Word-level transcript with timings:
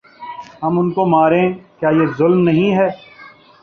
ہم 0.63 0.73
ان 0.79 0.87
کو 0.93 1.05
ماریں 1.07 1.47
کیا 1.79 1.89
یہ 1.91 2.05
ظلم 2.17 2.39
نہیں 2.43 2.71
ہے۔ 2.77 2.87